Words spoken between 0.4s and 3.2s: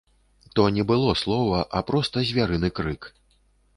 То не было слова, а проста звярыны крык.